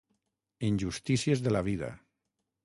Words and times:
Injustícies 0.69 1.45
de 1.49 1.55
la 1.57 1.63
vida. 1.69 1.93